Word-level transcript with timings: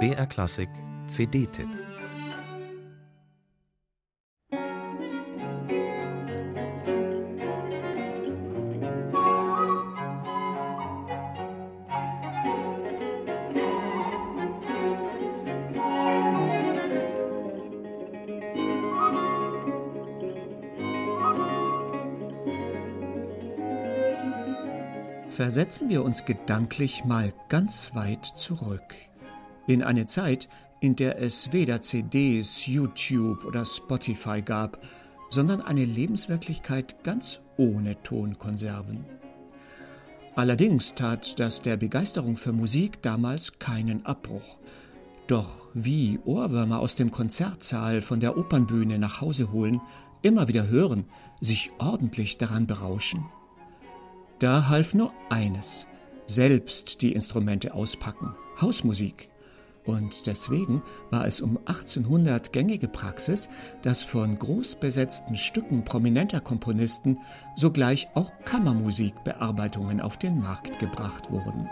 BR 0.00 0.26
Klassik 0.26 0.68
CD-Tipp 1.06 1.68
Versetzen 25.34 25.88
wir 25.88 26.04
uns 26.04 26.24
gedanklich 26.24 27.04
mal 27.04 27.32
ganz 27.48 27.92
weit 27.92 28.24
zurück. 28.24 28.94
In 29.66 29.82
eine 29.82 30.06
Zeit, 30.06 30.48
in 30.78 30.94
der 30.94 31.20
es 31.20 31.52
weder 31.52 31.80
CDs, 31.80 32.66
YouTube 32.66 33.44
oder 33.44 33.64
Spotify 33.64 34.42
gab, 34.42 34.80
sondern 35.30 35.60
eine 35.60 35.84
Lebenswirklichkeit 35.84 37.02
ganz 37.02 37.42
ohne 37.56 38.00
Tonkonserven. 38.04 39.04
Allerdings 40.36 40.94
tat 40.94 41.40
das 41.40 41.60
der 41.62 41.78
Begeisterung 41.78 42.36
für 42.36 42.52
Musik 42.52 43.02
damals 43.02 43.58
keinen 43.58 44.06
Abbruch. 44.06 44.58
Doch 45.26 45.66
wie 45.74 46.20
Ohrwürmer 46.24 46.78
aus 46.78 46.94
dem 46.94 47.10
Konzertsaal 47.10 48.02
von 48.02 48.20
der 48.20 48.38
Opernbühne 48.38 49.00
nach 49.00 49.20
Hause 49.20 49.50
holen, 49.50 49.80
immer 50.22 50.46
wieder 50.46 50.68
hören, 50.68 51.06
sich 51.40 51.72
ordentlich 51.80 52.38
daran 52.38 52.68
berauschen. 52.68 53.24
Da 54.38 54.68
half 54.68 54.94
nur 54.94 55.12
eines, 55.30 55.86
selbst 56.26 57.02
die 57.02 57.12
Instrumente 57.12 57.74
auspacken, 57.74 58.34
Hausmusik. 58.60 59.30
Und 59.86 60.26
deswegen 60.26 60.82
war 61.10 61.26
es 61.26 61.40
um 61.40 61.58
1800 61.66 62.52
gängige 62.52 62.88
Praxis, 62.88 63.48
dass 63.82 64.02
von 64.02 64.38
groß 64.38 64.76
besetzten 64.76 65.36
Stücken 65.36 65.84
prominenter 65.84 66.40
Komponisten 66.40 67.18
sogleich 67.54 68.08
auch 68.14 68.32
Kammermusikbearbeitungen 68.44 70.00
auf 70.00 70.18
den 70.18 70.40
Markt 70.40 70.78
gebracht 70.78 71.30
wurden. 71.30 71.68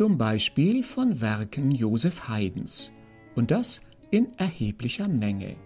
Zum 0.00 0.16
Beispiel 0.16 0.82
von 0.82 1.20
Werken 1.20 1.72
Joseph 1.72 2.26
Haydns. 2.26 2.90
Und 3.34 3.50
das 3.50 3.82
in 4.10 4.28
erheblicher 4.38 5.08
Menge. 5.08 5.56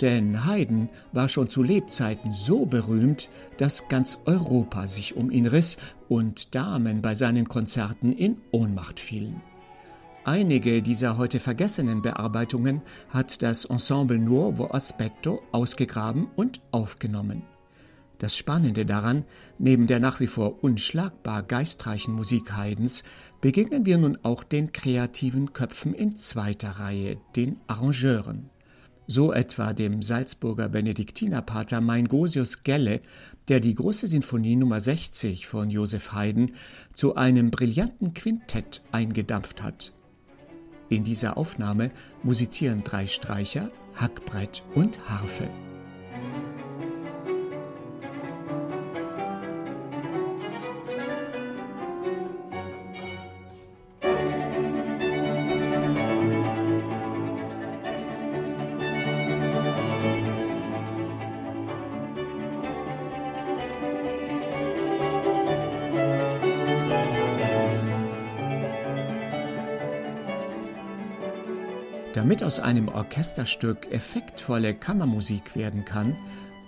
Denn 0.00 0.46
Haydn 0.46 0.88
war 1.12 1.28
schon 1.28 1.50
zu 1.50 1.62
Lebzeiten 1.62 2.32
so 2.32 2.64
berühmt, 2.64 3.28
dass 3.58 3.86
ganz 3.90 4.20
Europa 4.24 4.86
sich 4.86 5.16
um 5.16 5.30
ihn 5.30 5.44
riss 5.44 5.76
und 6.08 6.54
Damen 6.54 7.02
bei 7.02 7.14
seinen 7.14 7.46
Konzerten 7.46 8.14
in 8.14 8.36
Ohnmacht 8.52 8.98
fielen. 8.98 9.42
Einige 10.24 10.80
dieser 10.80 11.18
heute 11.18 11.38
vergessenen 11.38 12.00
Bearbeitungen 12.00 12.80
hat 13.10 13.42
das 13.42 13.66
Ensemble 13.66 14.18
Nuovo 14.18 14.70
Aspetto 14.70 15.42
ausgegraben 15.52 16.26
und 16.36 16.62
aufgenommen. 16.70 17.42
Das 18.18 18.36
Spannende 18.36 18.84
daran, 18.84 19.24
neben 19.58 19.86
der 19.86 20.00
nach 20.00 20.18
wie 20.18 20.26
vor 20.26 20.62
unschlagbar 20.64 21.44
geistreichen 21.44 22.14
Musik 22.14 22.52
Haydns, 22.52 23.04
begegnen 23.40 23.86
wir 23.86 23.96
nun 23.96 24.18
auch 24.22 24.42
den 24.42 24.72
kreativen 24.72 25.52
Köpfen 25.52 25.94
in 25.94 26.16
zweiter 26.16 26.70
Reihe, 26.70 27.18
den 27.36 27.58
Arrangeuren. 27.68 28.50
So 29.06 29.32
etwa 29.32 29.72
dem 29.72 30.02
Salzburger 30.02 30.68
Benediktinerpater 30.68 31.80
Meingosius 31.80 32.64
Gelle, 32.64 33.00
der 33.46 33.60
die 33.60 33.74
große 33.74 34.08
Sinfonie 34.08 34.56
Nummer 34.56 34.80
60 34.80 35.46
von 35.46 35.70
Joseph 35.70 36.12
Haydn 36.12 36.52
zu 36.94 37.14
einem 37.14 37.50
brillanten 37.50 38.14
Quintett 38.14 38.82
eingedampft 38.90 39.62
hat. 39.62 39.94
In 40.90 41.04
dieser 41.04 41.36
Aufnahme 41.36 41.90
musizieren 42.22 42.82
drei 42.82 43.06
Streicher, 43.06 43.70
Hackbrett 43.94 44.64
und 44.74 45.08
Harfe. 45.08 45.48
Damit 72.18 72.42
aus 72.42 72.58
einem 72.58 72.88
Orchesterstück 72.88 73.92
effektvolle 73.92 74.74
Kammermusik 74.74 75.54
werden 75.54 75.84
kann, 75.84 76.16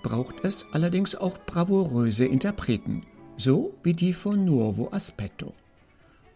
braucht 0.05 0.45
es 0.45 0.65
allerdings 0.71 1.17
auch 1.17 1.39
bravouröse 1.45 2.25
Interpreten, 2.25 3.03
so 3.37 3.75
wie 3.83 3.95
die 3.95 4.13
von 4.13 4.45
Nuovo 4.45 4.91
Aspetto. 4.93 5.53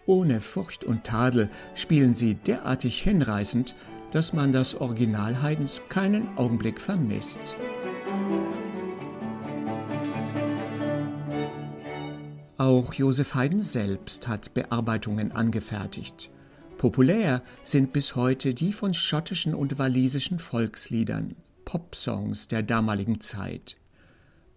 Ohne 0.06 0.40
Furcht 0.40 0.82
und 0.82 1.04
Tadel 1.04 1.48
spielen 1.76 2.12
sie 2.12 2.34
derartig 2.34 3.02
hinreißend, 3.02 3.76
dass 4.10 4.32
man 4.32 4.50
das 4.50 4.74
Original 4.74 5.40
Haydns 5.40 5.80
keinen 5.88 6.36
Augenblick 6.36 6.80
vermisst. 6.80 7.56
Auch 12.58 12.92
Joseph 12.92 13.36
Haydn 13.36 13.60
selbst 13.60 14.26
hat 14.26 14.54
Bearbeitungen 14.54 15.30
angefertigt. 15.30 16.32
Populär 16.84 17.42
sind 17.64 17.94
bis 17.94 18.14
heute 18.14 18.52
die 18.52 18.70
von 18.70 18.92
schottischen 18.92 19.54
und 19.54 19.78
walisischen 19.78 20.38
Volksliedern, 20.38 21.34
Popsongs 21.64 22.46
der 22.46 22.62
damaligen 22.62 23.22
Zeit. 23.22 23.78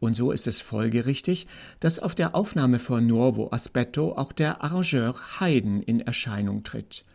Und 0.02 0.18
so 0.18 0.34
ist 0.34 0.46
es 0.46 0.60
folgerichtig, 0.60 1.48
dass 1.80 2.00
auf 2.00 2.16
der 2.16 2.36
Aufnahme 2.36 2.80
von 2.80 3.08
Nuovo 3.08 3.48
Aspetto 3.54 4.12
auch 4.18 4.34
der 4.34 4.62
Arrangeur 4.62 5.16
Haydn 5.40 5.82
in 5.82 6.02
Erscheinung 6.02 6.66
tritt. 6.66 7.06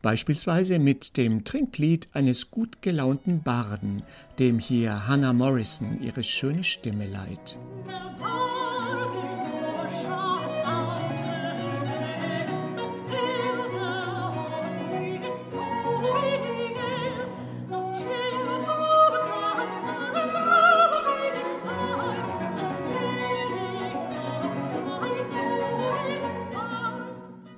Beispielsweise 0.00 0.78
mit 0.78 1.18
dem 1.18 1.44
Trinklied 1.44 2.08
eines 2.14 2.50
gut 2.50 2.80
gelaunten 2.80 3.42
Barden, 3.42 4.02
dem 4.38 4.58
hier 4.58 5.06
Hannah 5.06 5.34
Morrison 5.34 6.00
ihre 6.00 6.22
schöne 6.22 6.64
Stimme 6.64 7.06
leiht. 7.06 7.58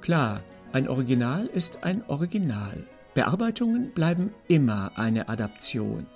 Klar, 0.07 0.45
ein 0.73 0.87
Original 0.87 1.47
ist 1.47 1.83
ein 1.83 2.05
Original. 2.07 2.85
Bearbeitungen 3.15 3.91
bleiben 3.91 4.31
immer 4.47 4.93
eine 4.95 5.29
Adaption. 5.29 6.07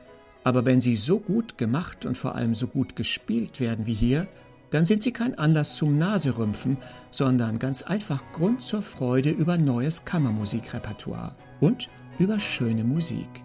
Aber 0.44 0.64
wenn 0.64 0.80
sie 0.80 0.94
so 0.94 1.18
gut 1.18 1.58
gemacht 1.58 2.06
und 2.06 2.16
vor 2.16 2.36
allem 2.36 2.54
so 2.54 2.68
gut 2.68 2.94
gespielt 2.94 3.58
werden 3.58 3.86
wie 3.86 3.94
hier, 3.94 4.28
dann 4.70 4.84
sind 4.84 5.02
sie 5.02 5.10
kein 5.10 5.36
Anlass 5.36 5.74
zum 5.74 5.98
Naserümpfen, 5.98 6.76
sondern 7.10 7.58
ganz 7.58 7.82
einfach 7.82 8.22
Grund 8.30 8.62
zur 8.62 8.82
Freude 8.82 9.30
über 9.30 9.58
neues 9.58 10.04
Kammermusikrepertoire 10.04 11.34
und 11.58 11.88
über 12.20 12.38
schöne 12.38 12.84
Musik. 12.84 13.42